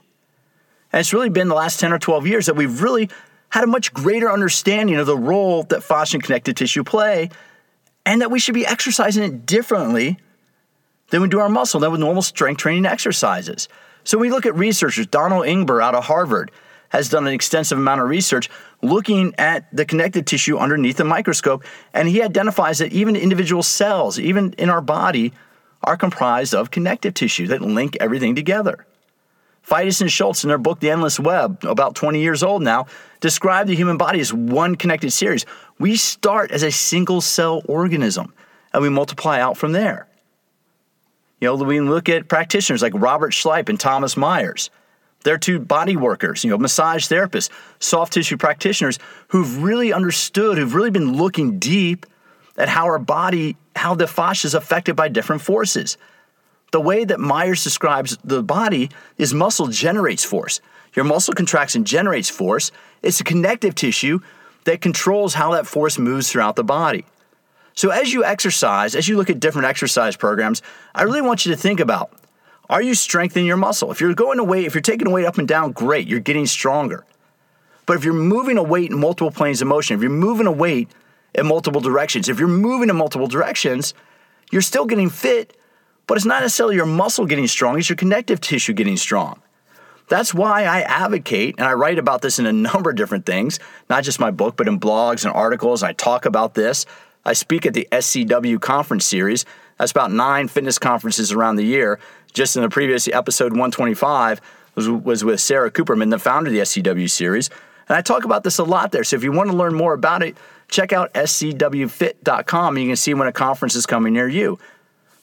And 0.92 1.00
it's 1.00 1.14
really 1.14 1.30
been 1.30 1.48
the 1.48 1.56
last 1.56 1.80
10 1.80 1.94
or 1.94 2.00
12 2.00 2.28
years 2.28 2.46
that 2.48 2.56
we've 2.56 2.82
really 2.82 3.10
had 3.50 3.64
a 3.64 3.68
much 3.68 3.94
greater 3.94 4.32
understanding 4.32 4.96
of 4.98 5.08
the 5.08 5.18
role 5.18 5.64
that 5.64 5.84
fascia 5.84 6.18
and 6.18 6.24
connective 6.24 6.56
tissue 6.56 6.84
play 6.84 7.30
and 8.06 8.22
that 8.22 8.32
we 8.32 8.40
should 8.40 8.54
be 8.54 8.66
exercising 8.66 9.24
it 9.24 9.46
differently 9.46 10.18
than 11.10 11.22
we 11.22 11.28
do 11.28 11.40
our 11.40 11.50
muscle, 11.50 11.80
than 11.80 11.92
with 11.92 12.00
normal 12.00 12.22
strength 12.22 12.60
training 12.60 12.86
exercises. 12.86 13.68
So 14.04 14.18
when 14.18 14.30
we 14.30 14.32
look 14.34 14.46
at 14.46 14.56
researchers, 14.56 15.08
Donald 15.08 15.46
Ingber 15.46 15.82
out 15.82 15.96
of 15.96 16.06
Harvard 16.06 16.52
has 16.90 17.10
done 17.10 17.26
an 17.28 17.34
extensive 17.34 17.78
amount 17.78 18.02
of 18.02 18.08
research 18.08 18.50
looking 18.82 19.34
at 19.38 19.74
the 19.76 19.86
connective 19.86 20.26
tissue 20.26 20.58
underneath 20.58 20.98
the 20.98 21.04
microscope, 21.04 21.64
and 21.94 22.08
he 22.08 22.22
identifies 22.22 22.78
that 22.80 22.94
even 22.94 23.16
individual 23.16 23.64
cells, 23.64 24.20
even 24.20 24.54
in 24.54 24.70
our 24.70 24.82
body, 24.82 25.34
are 25.84 25.98
comprised 25.98 26.54
of 26.54 26.72
connective 26.72 27.14
tissue 27.14 27.48
that 27.48 27.62
link 27.62 27.98
everything 28.00 28.36
together. 28.36 28.86
Feitis 29.68 30.02
and 30.02 30.12
Schultz, 30.12 30.44
in 30.44 30.50
their 30.50 30.58
book 30.58 30.80
The 30.80 30.92
Endless 30.92 31.20
Web, 31.20 31.64
about 31.66 31.96
20 31.96 32.22
years 32.22 32.44
old 32.44 32.62
now, 32.62 32.86
describe 33.20 33.68
the 33.68 33.76
human 33.76 33.98
body 33.98 34.20
as 34.20 34.32
one 34.32 34.76
connected 34.76 35.12
series. 35.12 35.46
We 35.80 35.96
start 35.96 36.52
as 36.52 36.62
a 36.64 36.72
single 36.72 37.22
cell 37.22 37.64
organism 37.68 38.34
and 38.74 38.84
we 38.84 38.90
multiply 38.90 39.40
out 39.40 39.58
from 39.58 39.72
there. 39.72 40.08
You 41.42 41.48
know, 41.48 41.56
we 41.56 41.82
look 41.82 42.10
at 42.10 42.30
practitioners 42.30 42.82
like 42.82 42.94
Robert 42.96 43.34
Schleip 43.34 43.70
and 43.70 43.80
Thomas 43.80 44.16
Myers. 44.16 44.70
They're 45.24 45.40
two 45.40 45.60
body 45.60 45.96
workers, 45.98 46.44
you 46.44 46.52
know, 46.52 46.58
massage 46.58 47.08
therapists, 47.08 47.50
soft 47.80 48.14
tissue 48.14 48.38
practitioners 48.38 49.00
who've 49.30 49.64
really 49.64 49.92
understood, 49.92 50.58
who've 50.58 50.76
really 50.76 50.92
been 50.92 51.14
looking 51.14 51.58
deep 51.58 52.06
at 52.58 52.70
how 52.70 52.86
our 52.86 53.00
body, 53.00 53.58
how 53.76 53.96
the 53.96 54.06
fascia 54.06 54.46
is 54.46 54.54
affected 54.54 54.96
by 54.96 55.08
different 55.08 55.42
forces. 55.42 55.98
The 56.76 56.82
way 56.82 57.06
that 57.06 57.22
Myers 57.22 57.64
describes 57.64 58.18
the 58.22 58.44
body 58.44 58.90
is 59.18 59.34
muscle 59.34 59.68
generates 59.68 60.26
force. 60.26 60.60
Your 60.94 61.06
muscle 61.06 61.34
contracts 61.34 61.74
and 61.74 61.88
generates 61.88 62.30
force. 62.30 62.70
It's 63.02 63.22
a 63.22 63.24
connective 63.24 63.76
tissue 63.76 64.20
that 64.66 64.82
controls 64.82 65.36
how 65.36 65.54
that 65.54 65.68
force 65.68 65.98
moves 65.98 66.30
throughout 66.30 66.58
the 66.58 66.66
body. 66.66 67.06
So, 67.76 67.92
as 67.92 68.12
you 68.12 68.26
exercise, 68.26 68.94
as 68.94 69.08
you 69.08 69.16
look 69.16 69.30
at 69.30 69.40
different 69.40 69.70
exercise 69.70 70.18
programs, 70.18 70.62
I 70.94 71.04
really 71.04 71.22
want 71.22 71.46
you 71.46 71.54
to 71.54 71.58
think 71.58 71.80
about 71.80 72.12
are 72.70 72.82
you 72.82 72.94
strengthening 72.94 73.46
your 73.46 73.56
muscle? 73.56 73.90
If 73.90 74.02
you're 74.02 74.14
going 74.14 74.38
to 74.40 74.44
weight, 74.44 74.66
if 74.66 74.76
you're 74.76 74.82
taking 74.82 75.08
a 75.08 75.12
weight 75.12 75.26
up 75.26 75.38
and 75.38 75.48
down, 75.48 75.72
great, 75.72 76.10
you're 76.10 76.20
getting 76.20 76.46
stronger. 76.46 77.06
But 77.86 77.96
if 77.96 78.04
you're 78.04 78.14
moving 78.14 78.58
a 78.58 78.64
weight 78.64 78.92
in 78.92 79.00
multiple 79.00 79.32
planes 79.32 79.62
of 79.62 79.70
motion, 79.70 79.96
if 79.96 80.02
you're 80.02 80.12
moving 80.12 80.46
a 80.46 80.52
weight 80.52 80.90
in 81.36 81.48
multiple 81.48 81.80
directions, 81.80 82.28
if 82.28 82.38
you're 82.38 82.50
moving 82.50 82.90
in 82.90 82.98
multiple 82.98 83.28
directions, 83.28 83.94
you're 84.52 84.62
still 84.62 84.86
getting 84.86 85.10
fit, 85.10 85.56
but 86.08 86.18
it's 86.18 86.26
not 86.26 86.42
necessarily 86.42 86.76
your 86.76 86.86
muscle 86.86 87.26
getting 87.26 87.48
strong, 87.48 87.78
it's 87.78 87.90
your 87.90 87.96
connective 87.96 88.42
tissue 88.42 88.74
getting 88.74 88.98
strong. 88.98 89.42
That's 90.08 90.34
why 90.34 90.66
I 90.66 90.82
advocate, 90.82 91.56
and 91.58 91.68
I 91.68 91.74
write 91.74 91.98
about 91.98 92.22
this 92.22 92.38
in 92.38 92.46
a 92.46 92.54
number 92.74 92.90
of 92.90 92.96
different 92.96 93.26
things, 93.26 93.60
not 93.90 94.04
just 94.04 94.20
my 94.20 94.32
book, 94.32 94.56
but 94.56 94.68
in 94.68 94.80
blogs 94.80 95.26
and 95.26 95.34
articles. 95.34 95.84
I 95.84 95.94
talk 95.94 96.26
about 96.26 96.54
this. 96.54 96.86
I 97.26 97.34
speak 97.34 97.66
at 97.66 97.74
the 97.74 97.88
SCW 97.92 98.62
conference 98.62 99.06
series. 99.06 99.46
That's 99.78 99.92
about 99.92 100.12
nine 100.12 100.48
fitness 100.48 100.78
conferences 100.78 101.32
around 101.32 101.56
the 101.56 101.66
year 101.66 102.00
just 102.36 102.56
in 102.56 102.62
the 102.62 102.70
previous 102.70 103.08
episode 103.08 103.54
125 103.54 104.42
was, 104.76 105.24
with 105.24 105.40
Sarah 105.40 105.72
Kooperman, 105.72 106.12
the 106.12 106.20
founder 106.20 106.50
of 106.50 106.54
the 106.54 106.60
SCW 106.60 107.10
series. 107.10 107.50
And 107.88 107.96
I 107.96 108.02
talk 108.02 108.26
about 108.26 108.44
this 108.44 108.60
a 108.60 108.64
lot 108.64 108.92
there. 108.92 109.04
So 109.04 109.16
if 109.16 109.24
you 109.24 109.32
want 109.32 109.50
to 109.50 109.56
learn 109.56 109.74
more 109.74 109.94
about 109.94 110.22
it, 110.22 110.36
check 110.68 110.92
out 110.92 111.14
scwfit.com 111.14 112.78
you 112.78 112.88
can 112.88 112.96
see 112.96 113.14
when 113.14 113.28
a 113.28 113.32
conference 113.32 113.76
is 113.76 113.86
coming 113.86 114.14
near 114.14 114.28
you. 114.28 114.60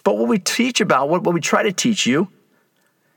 But 0.05 0.19
what 0.19 0.29
we 0.29 0.39
teach 0.39 0.81
about, 0.81 1.09
what, 1.09 1.23
what 1.23 1.35
we 1.35 1.41
try 1.41 1.63
to 1.63 1.73
teach 1.73 2.07
you, 2.07 2.29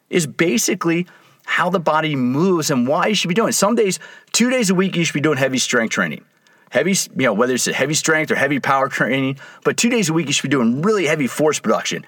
is 0.09 0.27
basically 0.27 1.07
how 1.45 1.69
the 1.69 1.79
body 1.79 2.15
moves 2.15 2.71
and 2.71 2.87
why 2.87 3.07
you 3.07 3.15
should 3.15 3.27
be 3.27 3.33
doing 3.33 3.49
it. 3.49 3.53
Some 3.53 3.75
days, 3.75 3.99
two 4.31 4.49
days 4.49 4.69
a 4.69 4.75
week, 4.75 4.95
you 4.95 5.03
should 5.03 5.13
be 5.13 5.21
doing 5.21 5.37
heavy 5.37 5.57
strength 5.57 5.91
training. 5.91 6.23
Heavy, 6.69 6.91
you 6.91 7.25
know, 7.25 7.33
whether 7.33 7.53
it's 7.53 7.65
heavy 7.65 7.93
strength 7.93 8.31
or 8.31 8.35
heavy 8.35 8.59
power 8.59 8.89
training, 8.89 9.39
but 9.63 9.77
two 9.77 9.89
days 9.89 10.09
a 10.09 10.13
week, 10.13 10.27
you 10.27 10.33
should 10.33 10.43
be 10.43 10.49
doing 10.49 10.81
really 10.81 11.05
heavy 11.05 11.27
force 11.27 11.59
production 11.59 12.05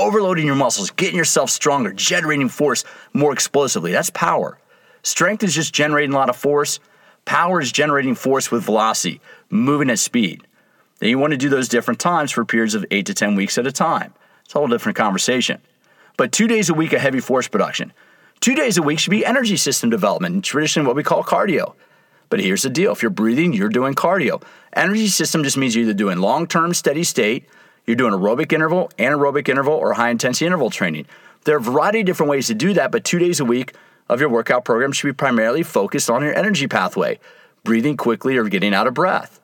overloading 0.00 0.46
your 0.46 0.54
muscles, 0.56 0.90
getting 0.90 1.16
yourself 1.16 1.50
stronger, 1.50 1.92
generating 1.92 2.48
force 2.48 2.84
more 3.12 3.32
explosively. 3.32 3.92
That's 3.92 4.10
power. 4.10 4.58
Strength 5.02 5.44
is 5.44 5.54
just 5.54 5.74
generating 5.74 6.12
a 6.12 6.16
lot 6.16 6.30
of 6.30 6.36
force. 6.36 6.80
Power 7.24 7.60
is 7.60 7.70
generating 7.70 8.14
force 8.14 8.50
with 8.50 8.62
velocity, 8.62 9.20
moving 9.50 9.90
at 9.90 9.98
speed. 9.98 10.46
Then 10.98 11.10
you 11.10 11.18
want 11.18 11.32
to 11.32 11.36
do 11.36 11.48
those 11.48 11.68
different 11.68 12.00
times 12.00 12.32
for 12.32 12.44
periods 12.44 12.74
of 12.74 12.84
eight 12.90 13.06
to 13.06 13.14
10 13.14 13.34
weeks 13.34 13.58
at 13.58 13.66
a 13.66 13.72
time. 13.72 14.12
It's 14.50 14.56
a 14.56 14.58
whole 14.58 14.66
different 14.66 14.98
conversation. 14.98 15.60
But 16.16 16.32
two 16.32 16.48
days 16.48 16.70
a 16.70 16.74
week 16.74 16.92
of 16.92 17.00
heavy 17.00 17.20
force 17.20 17.46
production. 17.46 17.92
Two 18.40 18.56
days 18.56 18.78
a 18.78 18.82
week 18.82 18.98
should 18.98 19.12
be 19.12 19.24
energy 19.24 19.56
system 19.56 19.90
development, 19.90 20.44
traditionally 20.44 20.88
what 20.88 20.96
we 20.96 21.04
call 21.04 21.22
cardio. 21.22 21.76
But 22.30 22.40
here's 22.40 22.62
the 22.62 22.68
deal 22.68 22.90
if 22.90 23.00
you're 23.00 23.12
breathing, 23.12 23.52
you're 23.52 23.68
doing 23.68 23.94
cardio. 23.94 24.42
Energy 24.72 25.06
system 25.06 25.44
just 25.44 25.56
means 25.56 25.76
you're 25.76 25.84
either 25.84 25.94
doing 25.94 26.18
long 26.18 26.48
term 26.48 26.74
steady 26.74 27.04
state 27.04 27.48
you're 27.86 27.94
doing 27.94 28.12
aerobic 28.12 28.52
interval, 28.52 28.90
anaerobic 28.98 29.48
interval, 29.48 29.74
or 29.74 29.92
high 29.92 30.10
intensity 30.10 30.46
interval 30.46 30.68
training. 30.68 31.06
There 31.44 31.54
are 31.54 31.58
a 31.58 31.62
variety 31.62 32.00
of 32.00 32.06
different 32.06 32.30
ways 32.30 32.48
to 32.48 32.54
do 32.54 32.74
that, 32.74 32.90
but 32.90 33.04
two 33.04 33.20
days 33.20 33.38
a 33.38 33.44
week 33.44 33.74
of 34.08 34.18
your 34.18 34.30
workout 34.30 34.64
program 34.64 34.90
should 34.90 35.06
be 35.06 35.12
primarily 35.12 35.62
focused 35.62 36.10
on 36.10 36.22
your 36.22 36.36
energy 36.36 36.66
pathway, 36.66 37.20
breathing 37.62 37.96
quickly 37.96 38.36
or 38.36 38.48
getting 38.48 38.74
out 38.74 38.88
of 38.88 38.94
breath. 38.94 39.40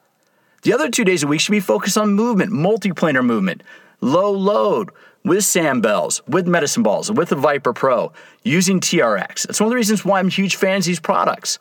The 0.63 0.73
other 0.73 0.91
two 0.91 1.05
days 1.05 1.23
a 1.23 1.29
week 1.29 1.43
should 1.43 1.53
be 1.53 1.61
focused 1.61 1.97
on 1.97 2.13
movement, 2.15 2.53
multiplanar 2.53 3.25
movement, 3.25 3.63
low 4.07 4.31
load, 4.31 4.91
with 5.27 5.45
sand 5.45 5.83
bells, 5.83 6.23
with 6.29 6.47
medicine 6.47 6.85
balls, 6.85 7.11
with 7.11 7.31
the 7.31 7.37
ViPR 7.37 7.75
PRO, 7.75 8.13
using 8.45 8.79
TRX. 8.79 9.47
That's 9.47 9.59
one 9.59 9.67
of 9.67 9.71
the 9.71 9.77
reasons 9.77 10.05
why 10.05 10.21
I'm 10.21 10.29
huge 10.29 10.55
fans 10.55 10.87
of 10.87 10.91
these 10.91 11.01
products. 11.01 11.59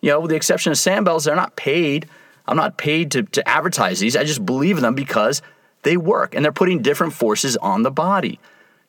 You 0.00 0.10
know, 0.10 0.20
with 0.20 0.30
the 0.30 0.36
exception 0.36 0.72
of 0.72 0.78
sand 0.78 1.04
bells, 1.04 1.24
they're 1.24 1.36
not 1.36 1.54
paid. 1.54 2.08
I'm 2.48 2.56
not 2.56 2.78
paid 2.78 3.12
to, 3.12 3.22
to 3.22 3.48
advertise 3.48 4.00
these. 4.00 4.16
I 4.16 4.24
just 4.24 4.44
believe 4.44 4.76
in 4.76 4.82
them 4.82 4.96
because 4.96 5.40
they 5.82 5.96
work 5.96 6.34
and 6.34 6.44
they're 6.44 6.50
putting 6.50 6.82
different 6.82 7.12
forces 7.12 7.56
on 7.58 7.84
the 7.84 7.92
body. 7.92 8.40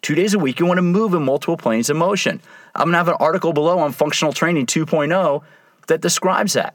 Two 0.02 0.16
days 0.16 0.34
a 0.34 0.40
week, 0.40 0.60
you 0.60 0.66
want 0.66 0.80
to 0.80 0.84
move 0.84 1.14
in 1.14 1.24
multiple 1.24 1.58
planes 1.58 1.92
of 1.92 1.96
motion. 1.96 2.42
I'm 2.74 2.86
going 2.86 2.94
to 2.94 2.98
have 2.98 3.08
an 3.08 3.18
article 3.20 3.54
below 3.54 3.78
on 3.78 3.92
functional 3.92 4.34
training 4.34 4.66
2.0 4.66 5.44
that 5.88 6.02
describes 6.02 6.54
that. 6.54 6.74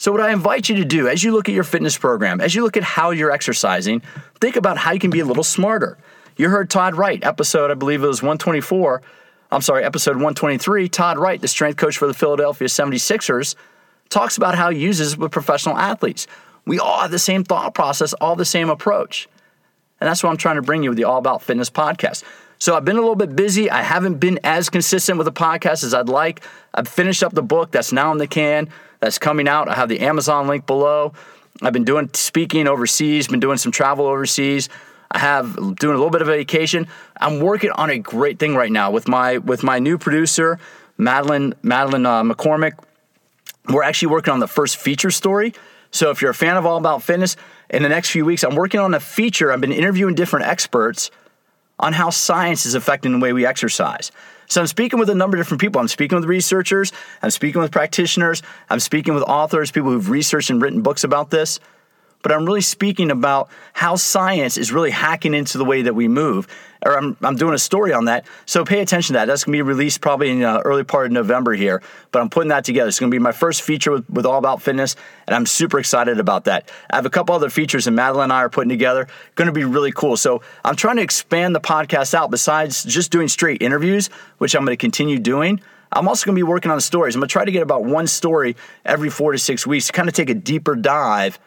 So, 0.00 0.12
what 0.12 0.20
I 0.20 0.32
invite 0.32 0.68
you 0.68 0.76
to 0.76 0.84
do 0.84 1.08
as 1.08 1.24
you 1.24 1.32
look 1.32 1.48
at 1.48 1.56
your 1.56 1.64
fitness 1.64 1.98
program, 1.98 2.40
as 2.40 2.54
you 2.54 2.62
look 2.62 2.76
at 2.76 2.84
how 2.84 3.10
you're 3.10 3.32
exercising, 3.32 4.00
think 4.40 4.54
about 4.54 4.78
how 4.78 4.92
you 4.92 5.00
can 5.00 5.10
be 5.10 5.18
a 5.18 5.24
little 5.24 5.42
smarter. 5.42 5.98
You 6.36 6.48
heard 6.50 6.70
Todd 6.70 6.94
Wright, 6.94 7.22
episode, 7.24 7.72
I 7.72 7.74
believe 7.74 8.04
it 8.04 8.06
was 8.06 8.22
124. 8.22 9.02
I'm 9.50 9.60
sorry, 9.60 9.82
episode 9.82 10.12
123. 10.12 10.88
Todd 10.88 11.18
Wright, 11.18 11.40
the 11.40 11.48
strength 11.48 11.78
coach 11.78 11.98
for 11.98 12.06
the 12.06 12.14
Philadelphia 12.14 12.68
76ers, 12.68 13.56
talks 14.08 14.36
about 14.36 14.54
how 14.54 14.70
he 14.70 14.78
uses 14.78 15.18
with 15.18 15.32
professional 15.32 15.76
athletes. 15.76 16.28
We 16.64 16.78
all 16.78 17.00
have 17.00 17.10
the 17.10 17.18
same 17.18 17.42
thought 17.42 17.74
process, 17.74 18.12
all 18.12 18.36
the 18.36 18.44
same 18.44 18.70
approach. 18.70 19.28
And 20.00 20.08
that's 20.08 20.22
what 20.22 20.30
I'm 20.30 20.36
trying 20.36 20.56
to 20.56 20.62
bring 20.62 20.84
you 20.84 20.90
with 20.90 20.96
the 20.96 21.04
All 21.04 21.18
About 21.18 21.42
Fitness 21.42 21.70
podcast. 21.70 22.22
So 22.58 22.76
I've 22.76 22.84
been 22.84 22.96
a 22.96 23.00
little 23.00 23.16
bit 23.16 23.36
busy. 23.36 23.70
I 23.70 23.82
haven't 23.82 24.14
been 24.14 24.40
as 24.42 24.68
consistent 24.68 25.18
with 25.18 25.26
the 25.26 25.32
podcast 25.32 25.84
as 25.84 25.94
I'd 25.94 26.08
like. 26.08 26.42
I've 26.74 26.88
finished 26.88 27.22
up 27.22 27.32
the 27.32 27.42
book 27.42 27.70
that's 27.70 27.92
now 27.92 28.10
in 28.12 28.18
the 28.18 28.26
can, 28.26 28.68
that's 29.00 29.18
coming 29.18 29.48
out. 29.48 29.68
I 29.68 29.74
have 29.74 29.88
the 29.88 30.00
Amazon 30.00 30.48
link 30.48 30.66
below. 30.66 31.12
I've 31.62 31.72
been 31.72 31.84
doing 31.84 32.10
speaking 32.14 32.66
overseas, 32.66 33.28
been 33.28 33.40
doing 33.40 33.58
some 33.58 33.72
travel 33.72 34.06
overseas. 34.06 34.68
I 35.10 35.18
have 35.18 35.54
doing 35.54 35.94
a 35.94 35.98
little 35.98 36.10
bit 36.10 36.20
of 36.20 36.28
vacation. 36.28 36.86
I'm 37.20 37.40
working 37.40 37.70
on 37.70 37.90
a 37.90 37.98
great 37.98 38.38
thing 38.38 38.54
right 38.54 38.70
now 38.70 38.90
with 38.90 39.08
my 39.08 39.38
with 39.38 39.62
my 39.62 39.78
new 39.78 39.96
producer, 39.96 40.58
Madeline 40.98 41.54
Madeline 41.62 42.06
uh, 42.06 42.22
McCormick. 42.22 42.78
We're 43.68 43.82
actually 43.82 44.08
working 44.08 44.32
on 44.32 44.40
the 44.40 44.48
first 44.48 44.76
feature 44.76 45.10
story 45.10 45.54
so 45.90 46.10
if 46.10 46.20
you're 46.20 46.30
a 46.30 46.34
fan 46.34 46.56
of 46.56 46.66
All 46.66 46.76
About 46.76 47.02
Fitness, 47.02 47.36
in 47.70 47.82
the 47.82 47.88
next 47.88 48.10
few 48.10 48.24
weeks, 48.24 48.44
I'm 48.44 48.54
working 48.54 48.80
on 48.80 48.94
a 48.94 49.00
feature. 49.00 49.52
I've 49.52 49.60
been 49.60 49.72
interviewing 49.72 50.14
different 50.14 50.46
experts 50.46 51.10
on 51.80 51.92
how 51.92 52.10
science 52.10 52.66
is 52.66 52.74
affecting 52.74 53.12
the 53.12 53.18
way 53.18 53.32
we 53.32 53.46
exercise. 53.46 54.10
So 54.46 54.60
I'm 54.60 54.66
speaking 54.66 54.98
with 54.98 55.10
a 55.10 55.14
number 55.14 55.36
of 55.36 55.40
different 55.40 55.60
people. 55.60 55.80
I'm 55.80 55.88
speaking 55.88 56.16
with 56.16 56.24
researchers, 56.24 56.92
I'm 57.22 57.30
speaking 57.30 57.60
with 57.60 57.70
practitioners, 57.70 58.42
I'm 58.70 58.80
speaking 58.80 59.14
with 59.14 59.22
authors, 59.24 59.70
people 59.70 59.90
who've 59.90 60.10
researched 60.10 60.50
and 60.50 60.60
written 60.60 60.80
books 60.80 61.04
about 61.04 61.30
this 61.30 61.60
but 62.22 62.32
I'm 62.32 62.44
really 62.44 62.60
speaking 62.60 63.10
about 63.10 63.48
how 63.72 63.96
science 63.96 64.56
is 64.56 64.72
really 64.72 64.90
hacking 64.90 65.34
into 65.34 65.58
the 65.58 65.64
way 65.64 65.82
that 65.82 65.94
we 65.94 66.08
move. 66.08 66.48
Or 66.84 66.96
I'm, 66.96 67.16
I'm 67.22 67.34
doing 67.34 67.54
a 67.54 67.58
story 67.58 67.92
on 67.92 68.04
that. 68.04 68.24
So 68.46 68.64
pay 68.64 68.80
attention 68.80 69.14
to 69.14 69.18
that. 69.18 69.26
That's 69.26 69.42
going 69.42 69.58
to 69.58 69.64
be 69.64 69.68
released 69.68 70.00
probably 70.00 70.30
in 70.30 70.40
the 70.40 70.48
uh, 70.48 70.62
early 70.64 70.84
part 70.84 71.06
of 71.06 71.12
November 71.12 71.54
here, 71.54 71.82
but 72.12 72.20
I'm 72.20 72.30
putting 72.30 72.50
that 72.50 72.64
together. 72.64 72.88
It's 72.88 73.00
going 73.00 73.10
to 73.10 73.14
be 73.14 73.18
my 73.18 73.32
first 73.32 73.62
feature 73.62 73.90
with, 73.90 74.08
with 74.08 74.24
All 74.24 74.38
About 74.38 74.62
Fitness, 74.62 74.94
and 75.26 75.34
I'm 75.34 75.44
super 75.44 75.80
excited 75.80 76.20
about 76.20 76.44
that. 76.44 76.70
I 76.90 76.96
have 76.96 77.06
a 77.06 77.10
couple 77.10 77.34
other 77.34 77.50
features 77.50 77.86
that 77.86 77.90
Madeline 77.90 78.24
and 78.24 78.32
I 78.32 78.42
are 78.42 78.48
putting 78.48 78.68
together. 78.68 79.08
Going 79.34 79.46
to 79.46 79.52
be 79.52 79.64
really 79.64 79.90
cool. 79.90 80.16
So 80.16 80.42
I'm 80.64 80.76
trying 80.76 80.96
to 80.96 81.02
expand 81.02 81.54
the 81.54 81.60
podcast 81.60 82.14
out 82.14 82.30
besides 82.30 82.84
just 82.84 83.10
doing 83.10 83.26
straight 83.26 83.60
interviews, 83.60 84.08
which 84.38 84.54
I'm 84.54 84.64
going 84.64 84.76
to 84.76 84.80
continue 84.80 85.18
doing. 85.18 85.60
I'm 85.90 86.06
also 86.06 86.26
going 86.26 86.36
to 86.36 86.38
be 86.38 86.48
working 86.48 86.70
on 86.70 86.80
stories. 86.80 87.16
I'm 87.16 87.20
going 87.20 87.28
to 87.28 87.32
try 87.32 87.44
to 87.44 87.50
get 87.50 87.62
about 87.62 87.84
one 87.84 88.06
story 88.06 88.56
every 88.84 89.10
four 89.10 89.32
to 89.32 89.38
six 89.38 89.66
weeks 89.66 89.86
to 89.86 89.92
kind 89.92 90.08
of 90.08 90.14
take 90.14 90.30
a 90.30 90.34
deeper 90.34 90.76
dive 90.76 91.40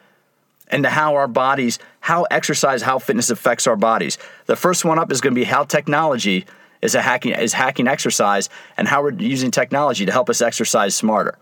into 0.73 0.89
how 0.89 1.15
our 1.15 1.27
bodies, 1.27 1.79
how 1.99 2.23
exercise, 2.31 2.81
how 2.81 2.99
fitness 2.99 3.29
affects 3.29 3.67
our 3.67 3.75
bodies. 3.75 4.17
The 4.45 4.55
first 4.55 4.85
one 4.85 4.99
up 4.99 5.11
is 5.11 5.21
going 5.21 5.33
to 5.33 5.39
be 5.39 5.45
how 5.45 5.63
technology 5.63 6.45
is 6.81 6.95
a 6.95 7.01
hacking 7.01 7.33
is 7.33 7.53
hacking 7.53 7.87
exercise 7.87 8.49
and 8.77 8.87
how 8.87 9.03
we're 9.03 9.13
using 9.13 9.51
technology 9.51 10.05
to 10.05 10.11
help 10.11 10.29
us 10.29 10.41
exercise 10.41 10.95
smarter. 10.95 11.37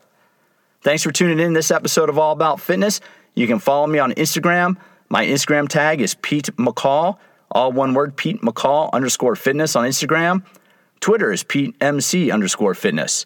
Thanks 0.81 1.03
for 1.03 1.11
tuning 1.11 1.39
in 1.39 1.53
this 1.53 1.71
episode 1.71 2.09
of 2.09 2.17
All 2.17 2.31
About 2.31 2.61
Fitness. 2.61 3.01
You 3.35 3.47
can 3.47 3.59
follow 3.59 3.87
me 3.87 3.99
on 3.99 4.11
Instagram. 4.13 4.77
My 5.09 5.25
Instagram 5.25 5.67
tag 5.67 6.01
is 6.01 6.15
Pete 6.15 6.55
McCall, 6.57 7.17
all 7.51 7.71
one 7.71 7.93
word, 7.93 8.15
Pete 8.15 8.41
McCall 8.41 8.91
underscore 8.93 9.35
fitness 9.35 9.75
on 9.75 9.85
Instagram. 9.85 10.43
Twitter 10.99 11.31
is 11.31 11.43
Pete 11.43 11.75
MC 11.81 12.31
underscore 12.31 12.75
fitness. 12.75 13.25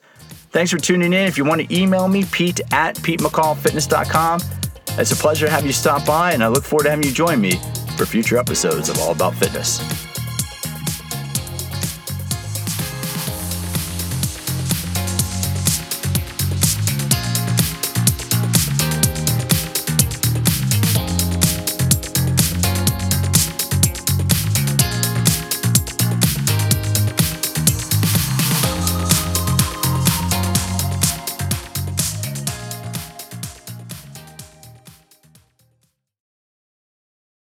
Thanks 0.52 0.72
for 0.72 0.78
tuning 0.78 1.14
in. 1.14 1.28
If 1.28 1.38
you 1.38 1.46
want 1.46 1.68
to 1.68 1.76
email 1.76 2.08
me, 2.08 2.26
Pete 2.26 2.62
at 2.72 2.96
PeteMcCallFitness.com. 2.98 4.63
It's 4.96 5.12
a 5.12 5.16
pleasure 5.16 5.48
to 5.48 5.52
have 5.52 5.66
you 5.66 5.74
stop 5.74 6.06
by, 6.06 6.34
and 6.34 6.44
I 6.44 6.48
look 6.48 6.64
forward 6.64 6.84
to 6.84 6.92
having 6.92 7.06
you 7.06 7.12
join 7.12 7.42
me 7.42 7.60
for 7.98 8.06
future 8.06 8.38
episodes 8.38 8.90
of 8.90 9.00
All 9.00 9.12
About 9.12 9.34
Fitness. 9.34 10.13